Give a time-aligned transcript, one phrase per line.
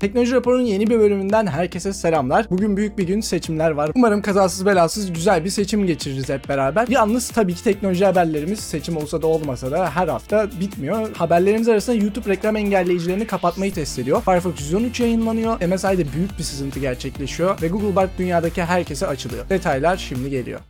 [0.00, 2.46] Teknoloji Raporu'nun yeni bir bölümünden herkese selamlar.
[2.50, 3.90] Bugün büyük bir gün seçimler var.
[3.94, 6.88] Umarım kazasız belasız güzel bir seçim geçiririz hep beraber.
[6.88, 11.16] Yalnız tabii ki teknoloji haberlerimiz seçim olsa da olmasa da her hafta bitmiyor.
[11.16, 14.22] Haberlerimiz arasında YouTube reklam engelleyicilerini kapatmayı test ediyor.
[14.22, 15.66] Firefox 113 yayınlanıyor.
[15.66, 19.48] MSI'de büyük bir sızıntı gerçekleşiyor ve Google Bard dünyadaki herkese açılıyor.
[19.48, 20.60] Detaylar şimdi geliyor.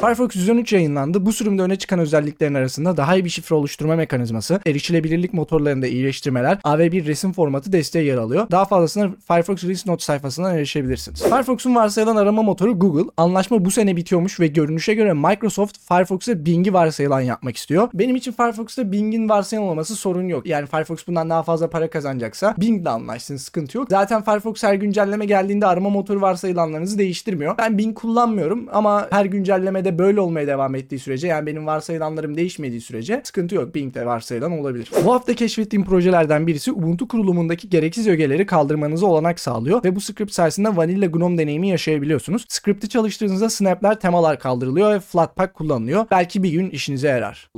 [0.00, 1.26] Firefox 113 yayınlandı.
[1.26, 6.56] Bu sürümde öne çıkan özelliklerin arasında daha iyi bir şifre oluşturma mekanizması, erişilebilirlik motorlarında iyileştirmeler,
[6.56, 8.50] AV1 resim formatı desteği yer alıyor.
[8.50, 11.22] Daha fazlasına Firefox Release Notes sayfasından erişebilirirsiniz.
[11.22, 13.10] Firefox'un varsayılan arama motoru Google.
[13.16, 17.88] Anlaşma bu sene bitiyormuş ve görünüşe göre Microsoft Firefox'a Bing'i varsayılan yapmak istiyor.
[17.94, 20.46] Benim için Firefox'ta Bing'in varsayılan olması sorun yok.
[20.46, 23.86] Yani Firefox bundan daha fazla para kazanacaksa Bing'le anlaşsın sıkıntı yok.
[23.90, 27.58] Zaten Firefox her güncelleme geldiğinde arama motoru varsayılanlarınızı değiştirmiyor.
[27.58, 32.80] Ben Bing kullanmıyorum ama her güncellemede böyle olmaya devam ettiği sürece yani benim varsayılanlarım değişmediği
[32.80, 33.74] sürece sıkıntı yok.
[33.74, 34.90] Bing de varsayılan olabilir.
[35.04, 40.32] Bu hafta keşfettiğim projelerden birisi Ubuntu kurulumundaki gereksiz ögeleri kaldırmanıza olanak sağlıyor ve bu script
[40.32, 42.44] sayesinde Vanilla GNOME deneyimi yaşayabiliyorsunuz.
[42.48, 46.06] Script'i çalıştırdığınızda snap'ler, temalar kaldırılıyor ve Flatpak kullanılıyor.
[46.10, 47.50] Belki bir gün işinize yarar.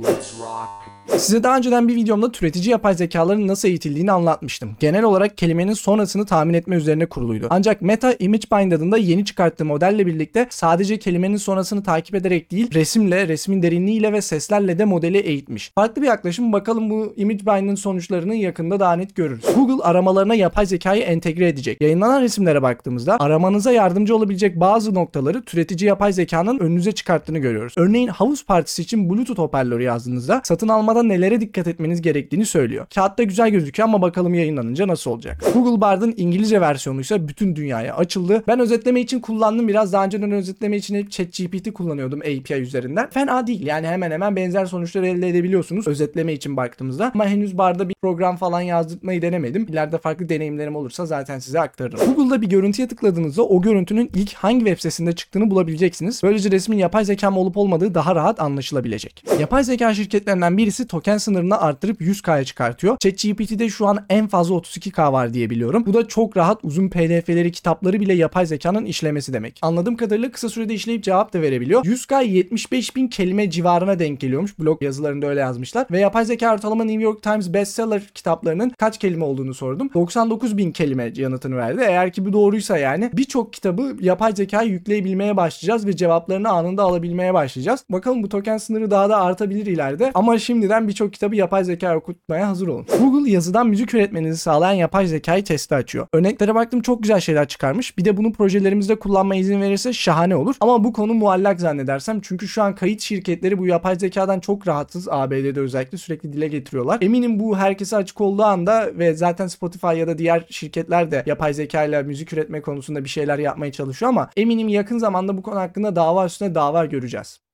[1.17, 4.75] Size daha önceden bir videomda türetici yapay zekaların nasıl eğitildiğini anlatmıştım.
[4.79, 7.47] Genel olarak kelimenin sonrasını tahmin etme üzerine kuruluydu.
[7.49, 13.27] Ancak Meta ImageBind adında yeni çıkarttığı modelle birlikte sadece kelimenin sonrasını takip ederek değil, resimle,
[13.27, 15.71] resmin derinliğiyle ve seslerle de modeli eğitmiş.
[15.75, 19.45] Farklı bir yaklaşım bakalım bu ImageBind'in sonuçlarını yakında daha net görürüz.
[19.55, 21.81] Google aramalarına yapay zekayı entegre edecek.
[21.81, 27.73] Yayınlanan resimlere baktığımızda aramanıza yardımcı olabilecek bazı noktaları türetici yapay zekanın önünüze çıkarttığını görüyoruz.
[27.77, 30.67] Örneğin havuz partisi için Bluetooth hoparlörü yazdığınızda satın
[30.99, 32.85] almada nelere dikkat etmeniz gerektiğini söylüyor.
[32.95, 35.43] Kağıtta güzel gözüküyor ama bakalım yayınlanınca nasıl olacak.
[35.53, 38.43] Google Bard'ın İngilizce versiyonu ise bütün dünyaya açıldı.
[38.47, 39.93] Ben özetleme için kullandım biraz.
[39.93, 43.09] Daha önceden özetleme için hep ChatGPT kullanıyordum API üzerinden.
[43.09, 43.65] Fena değil.
[43.65, 47.11] Yani hemen hemen benzer sonuçlar elde edebiliyorsunuz özetleme için baktığımızda.
[47.13, 49.65] Ama henüz Bard'a bir program falan yazdırmayı denemedim.
[49.69, 51.99] İleride farklı deneyimlerim olursa zaten size aktarırım.
[52.15, 56.23] Google'da bir görüntüye tıkladığınızda o görüntünün ilk hangi web sitesinde çıktığını bulabileceksiniz.
[56.23, 59.23] Böylece resmin yapay zeka mı olup olmadığı daha rahat anlaşılabilecek.
[59.39, 62.97] Yapay zeka şirketlerinden birisi token sınırını arttırıp 100K'ya çıkartıyor.
[62.97, 65.83] ChatGPT'de şu an en fazla 32K var diye biliyorum.
[65.85, 69.59] Bu da çok rahat uzun PDF'leri, kitapları bile yapay zekanın işlemesi demek.
[69.61, 71.85] Anladığım kadarıyla kısa sürede işleyip cevap da verebiliyor.
[71.85, 74.59] 100K 75 bin kelime civarına denk geliyormuş.
[74.59, 75.87] Blog yazılarında öyle yazmışlar.
[75.91, 79.89] Ve yapay zeka ortalama New York Times bestseller kitaplarının kaç kelime olduğunu sordum.
[79.93, 81.81] 99 bin kelime yanıtını verdi.
[81.87, 87.33] Eğer ki bu doğruysa yani birçok kitabı yapay zekaya yükleyebilmeye başlayacağız ve cevaplarını anında alabilmeye
[87.33, 87.83] başlayacağız.
[87.89, 90.11] Bakalım bu token sınırı daha da artabilir ileride.
[90.13, 90.37] Ama
[90.69, 92.85] şimdiden birçok kitabı yapay zeka okutmaya hazır olun.
[92.99, 96.07] Google yazıdan müzik üretmenizi sağlayan yapay zekayı testi açıyor.
[96.13, 97.97] Örneklere baktım çok güzel şeyler çıkarmış.
[97.97, 100.55] Bir de bunu projelerimizde kullanmaya izin verirse şahane olur.
[100.59, 102.21] Ama bu konu muallak zannedersem.
[102.21, 105.07] Çünkü şu an kayıt şirketleri bu yapay zekadan çok rahatsız.
[105.09, 106.97] ABD'de özellikle sürekli dile getiriyorlar.
[107.01, 111.53] Eminim bu herkese açık olduğu anda ve zaten Spotify ya da diğer şirketler de yapay
[111.53, 115.59] zeka ile müzik üretme konusunda bir şeyler yapmaya çalışıyor ama eminim yakın zamanda bu konu
[115.59, 117.48] hakkında dava üstüne dava göreceğiz.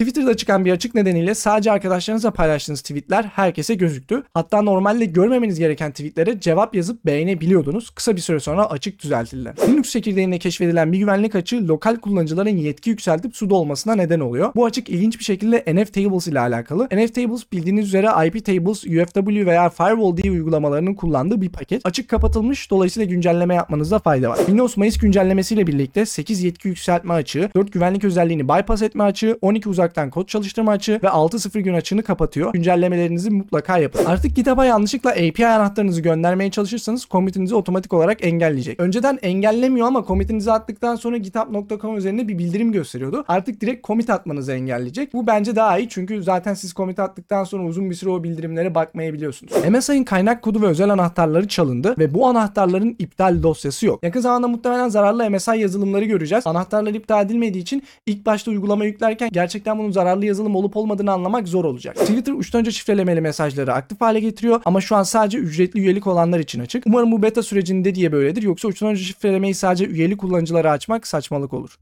[0.00, 4.22] Twitter'da çıkan bir açık nedeniyle sadece arkadaşlarınızla paylaştığınız tweetler herkese gözüktü.
[4.34, 7.90] Hatta normalde görmemeniz gereken tweetlere cevap yazıp beğenebiliyordunuz.
[7.90, 9.52] Kısa bir süre sonra açık düzeltildi.
[9.68, 14.52] Linux çekirdeğinde keşfedilen bir güvenlik açığı lokal kullanıcıların yetki yükseltip sudo olmasına neden oluyor.
[14.56, 16.84] Bu açık ilginç bir şekilde nftables ile alakalı.
[16.84, 21.86] nftables bildiğiniz üzere iptables, UFW veya firewall diye uygulamalarının kullandığı bir paket.
[21.86, 24.36] Açık kapatılmış dolayısıyla güncelleme yapmanızda fayda var.
[24.36, 29.68] Windows Mayıs güncellemesiyle birlikte 8 yetki yükseltme açığı, 4 güvenlik özelliğini bypass etme açığı, 12
[29.90, 32.52] uzaktan kod çalıştırma açığı ve 6.0 gün açığını kapatıyor.
[32.52, 34.04] Güncellemelerinizi mutlaka yapın.
[34.04, 38.80] Artık GitHub'a yanlışlıkla API anahtarınızı göndermeye çalışırsanız commitinizi otomatik olarak engelleyecek.
[38.80, 43.24] Önceden engellemiyor ama commitinizi attıktan sonra github.com üzerinde bir bildirim gösteriyordu.
[43.28, 45.14] Artık direkt commit atmanızı engelleyecek.
[45.14, 48.74] Bu bence daha iyi çünkü zaten siz commit attıktan sonra uzun bir süre o bildirimlere
[48.74, 49.52] bakmayabiliyorsunuz.
[49.70, 54.02] MSI'nin kaynak kodu ve özel anahtarları çalındı ve bu anahtarların iptal dosyası yok.
[54.02, 56.46] Yakın zamanda muhtemelen zararlı MSI yazılımları göreceğiz.
[56.46, 61.48] Anahtarlar iptal edilmediği için ilk başta uygulama yüklerken gerçekten bunun zararlı yazılım olup olmadığını anlamak
[61.48, 61.96] zor olacak.
[61.96, 66.38] Twitter uçtan önce şifrelemeli mesajları aktif hale getiriyor ama şu an sadece ücretli üyelik olanlar
[66.38, 66.86] için açık.
[66.86, 71.52] Umarım bu beta sürecinde diye böyledir yoksa uçtan önce şifrelemeyi sadece üyeli kullanıcılara açmak saçmalık
[71.52, 71.78] olur.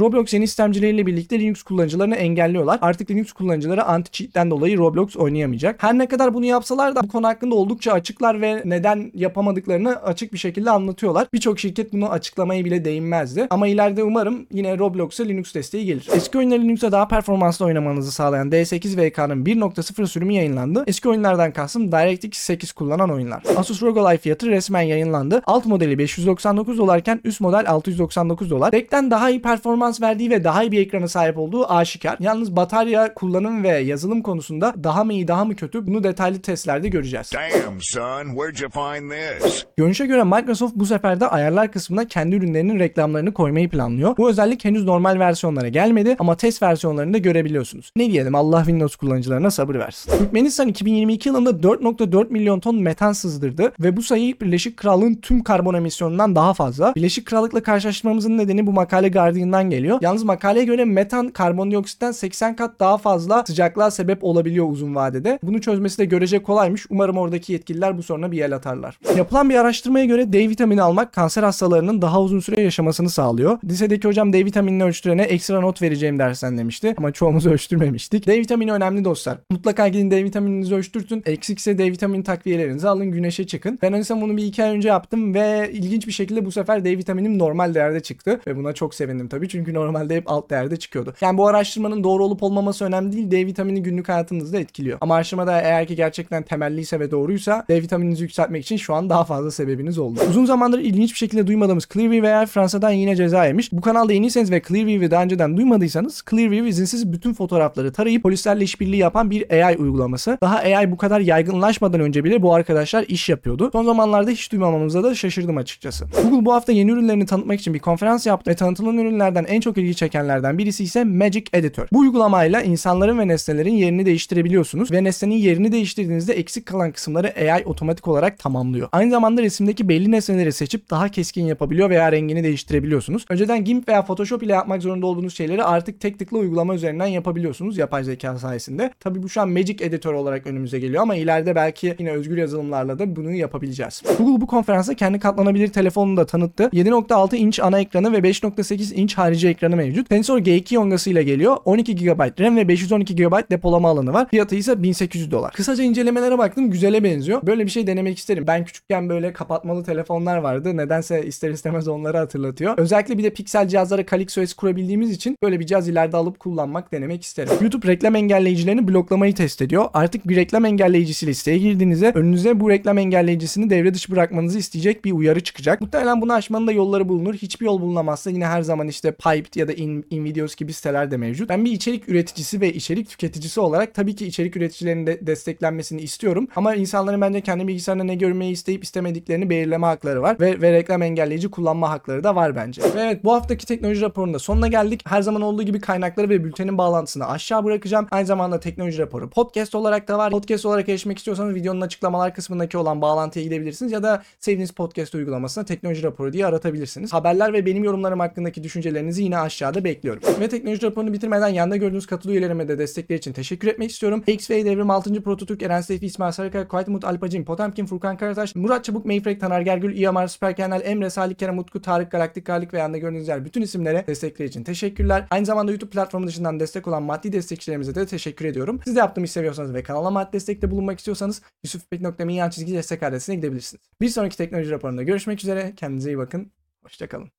[0.00, 2.78] Roblox yeni sistemcileriyle birlikte Linux kullanıcılarını engelliyorlar.
[2.82, 5.82] Artık Linux kullanıcıları anti-cheat'ten dolayı Roblox oynayamayacak.
[5.82, 10.32] Her ne kadar bunu yapsalar da bu konu hakkında oldukça açıklar ve neden yapamadıklarını açık
[10.32, 11.28] bir şekilde anlatıyorlar.
[11.32, 13.46] Birçok şirket bunu açıklamayı bile değinmezdi.
[13.50, 16.08] Ama ileride umarım yine Roblox'a Linux desteği gelir.
[16.14, 20.84] Eski oyunları Linux'a daha performanslı oynamanızı sağlayan D8 VK'nın 1.0 sürümü yayınlandı.
[20.86, 23.42] Eski oyunlardan kastım DirectX 8 kullanan oyunlar.
[23.56, 25.42] Asus ROG Ally fiyatı resmen yayınlandı.
[25.46, 28.72] Alt modeli 599 dolarken üst model 699 dolar.
[28.72, 32.16] Rack'ten daha iyi performans performans verdiği ve daha iyi bir ekrana sahip olduğu aşikar.
[32.20, 36.88] Yalnız batarya kullanım ve yazılım konusunda daha mı iyi daha mı kötü bunu detaylı testlerde
[36.88, 37.30] göreceğiz.
[37.32, 39.66] Damn, son, where'd you find this?
[39.76, 44.16] Görünüşe göre Microsoft bu sefer de ayarlar kısmına kendi ürünlerinin reklamlarını koymayı planlıyor.
[44.16, 47.90] Bu özellik henüz normal versiyonlara gelmedi ama test versiyonlarında görebiliyorsunuz.
[47.96, 50.12] Ne diyelim Allah Windows kullanıcılarına sabır versin.
[50.18, 55.74] Türkmenistan 2022 yılında 4.4 milyon ton metan sızdırdı ve bu sayı Birleşik Krallığın tüm karbon
[55.74, 56.94] emisyonundan daha fazla.
[56.96, 59.98] Birleşik Krallık'la karşılaştırmamızın nedeni bu makale Guardian'dan geliyor.
[60.00, 65.38] Yalnız makaleye göre metan karbondioksitten 80 kat daha fazla sıcaklığa sebep olabiliyor uzun vadede.
[65.42, 66.86] Bunu çözmesi de görece kolaymış.
[66.90, 68.98] Umarım oradaki yetkililer bu soruna bir el atarlar.
[69.16, 73.58] Yapılan bir araştırmaya göre D vitamini almak kanser hastalarının daha uzun süre yaşamasını sağlıyor.
[73.64, 78.26] Lisedeki hocam D vitaminini ölçtürene ekstra not vereceğim dersen demişti ama çoğumuz ölçtürmemiştik.
[78.26, 79.38] D vitamini önemli dostlar.
[79.50, 81.22] Mutlaka gidin D vitamininizi ölçtürtün.
[81.26, 83.78] Eksikse D vitamini takviyelerinizi alın güneşe çıkın.
[83.82, 86.98] Ben öyleyse bunu bir iki ay önce yaptım ve ilginç bir şekilde bu sefer D
[86.98, 88.40] vitaminim normal değerde çıktı.
[88.46, 91.14] Ve buna çok sevindim tabii çünkü normalde hep alt değerde çıkıyordu.
[91.20, 93.30] Yani bu araştırmanın doğru olup olmaması önemli değil.
[93.30, 94.98] D vitamini günlük hayatınızda etkiliyor.
[95.00, 99.24] Ama araştırmada eğer ki gerçekten temelliyse ve doğruysa D vitamininizi yükseltmek için şu an daha
[99.24, 100.20] fazla sebebiniz oldu.
[100.28, 103.72] Uzun zamandır ilginç bir şekilde duymadığımız Clearview veya Fransa'dan yine ceza yemiş.
[103.72, 108.96] Bu kanalda yeniyseniz ve Clearview'i daha önceden duymadıysanız Clearview izinsiz bütün fotoğrafları tarayıp polislerle işbirliği
[108.96, 110.38] yapan bir AI uygulaması.
[110.40, 113.70] Daha AI bu kadar yaygınlaşmadan önce bile bu arkadaşlar iş yapıyordu.
[113.72, 116.06] Son zamanlarda hiç duymamamıza da şaşırdım açıkçası.
[116.22, 119.78] Google bu hafta yeni ürünlerini tanıtmak için bir konferans yaptı ve tanıtılan ürünlerden en çok
[119.78, 121.88] ilgi çekenlerden birisi ise Magic Editor.
[121.92, 127.64] Bu uygulamayla insanların ve nesnelerin yerini değiştirebiliyorsunuz ve nesnenin yerini değiştirdiğinizde eksik kalan kısımları AI
[127.64, 128.88] otomatik olarak tamamlıyor.
[128.92, 133.24] Aynı zamanda resimdeki belli nesneleri seçip daha keskin yapabiliyor veya rengini değiştirebiliyorsunuz.
[133.28, 137.78] Önceden GIMP veya Photoshop ile yapmak zorunda olduğunuz şeyleri artık tek tıkla uygulama üzerinden yapabiliyorsunuz
[137.78, 138.90] yapay zeka sayesinde.
[139.00, 142.98] Tabi bu şu an Magic Editor olarak önümüze geliyor ama ileride belki yine özgür yazılımlarla
[142.98, 144.02] da bunu yapabileceğiz.
[144.18, 146.62] Google bu konferansta kendi katlanabilir telefonunu da tanıttı.
[146.62, 150.08] 7.6 inç ana ekranı ve 5.8 inç harici ekranı mevcut.
[150.08, 151.56] Tensor G2 yongası ile geliyor.
[151.64, 154.28] 12 GB RAM ve 512 GB depolama alanı var.
[154.28, 155.52] Fiyatı ise 1800 dolar.
[155.52, 157.46] Kısaca incelemelere baktım güzele benziyor.
[157.46, 158.44] Böyle bir şey denemek isterim.
[158.46, 160.76] Ben küçükken böyle kapatmalı telefonlar vardı.
[160.76, 162.78] Nedense ister istemez onları hatırlatıyor.
[162.78, 166.92] Özellikle bir de piksel cihazlara Calypso S kurabildiğimiz için böyle bir cihaz ileride alıp kullanmak
[166.92, 167.52] denemek isterim.
[167.60, 169.84] YouTube reklam engelleyicilerini bloklamayı test ediyor.
[169.94, 175.12] Artık bir reklam engelleyicisiyle siteye girdiğinizde önünüze bu reklam engelleyicisini devre dışı bırakmanızı isteyecek bir
[175.12, 175.80] uyarı çıkacak.
[175.80, 177.34] Muhtemelen bunu aşmanın da yolları bulunur.
[177.34, 181.16] Hiçbir yol bulunamazsa yine her zaman işte Piped ya da In, InVideos gibi siteler de
[181.16, 181.48] mevcut.
[181.48, 186.48] Ben bir içerik üreticisi ve içerik tüketicisi olarak tabii ki içerik üreticilerinin de desteklenmesini istiyorum.
[186.56, 190.40] Ama insanların bence kendi bilgisayarında ne görmeyi isteyip istemediklerini belirleme hakları var.
[190.40, 192.82] Ve, ve reklam engelleyici kullanma hakları da var bence.
[192.82, 195.02] Ve evet bu haftaki teknoloji raporunda sonuna geldik.
[195.06, 198.06] Her zaman olduğu gibi kaynakları ve bültenin bağlantısını aşağı bırakacağım.
[198.10, 200.30] Aynı zamanda teknoloji raporu podcast olarak da var.
[200.30, 205.64] Podcast olarak erişmek istiyorsanız videonun açıklamalar kısmındaki olan bağlantıya gidebilirsiniz ya da sevdiğiniz podcast uygulamasına
[205.64, 207.12] teknoloji raporu diye aratabilirsiniz.
[207.12, 210.22] Haberler ve benim yorumlarım hakkındaki düşüncelerinizi yine aşağıda bekliyorum.
[210.40, 214.22] Ve teknoloji raporunu bitirmeden yanda gördüğünüz katıl üyelerime de destekleri için teşekkür etmek istiyorum.
[214.26, 215.22] X-Way Devrim 6.
[215.22, 219.60] Prototürk, Eren Seyfi, İsmail Sarıkaya, Kuayt Umut, Alpacin, Potemkin, Furkan Karataş, Murat Çabuk, Mayfrek, Taner
[219.60, 223.44] Gergül, İyamar, Süper Kenal, Emre, Salih Kerem, Utku, Tarık, Galaktik Garlik ve yanda gördüğünüz yer
[223.44, 225.26] bütün isimlere destekleri için teşekkürler.
[225.30, 228.80] Aynı zamanda YouTube platformu dışından destek olan maddi destekçilerimize de teşekkür ediyorum.
[228.84, 233.36] Siz de yaptığımı seviyorsanız ve kanalıma maddi destekte bulunmak istiyorsanız yusufpek.me yan çizgi destek adresine
[233.36, 233.82] gidebilirsiniz.
[234.00, 235.72] Bir sonraki teknoloji raporunda görüşmek üzere.
[235.76, 236.52] Kendinize iyi bakın.
[236.82, 237.32] Hoşçakalın.